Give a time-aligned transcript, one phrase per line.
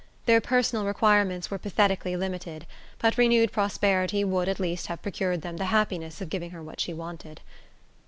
[0.25, 2.65] Their personal requirements were pathetically limited,
[2.97, 6.79] but renewed prosperity would at least have procured them the happiness of giving her what
[6.79, 7.39] she wanted.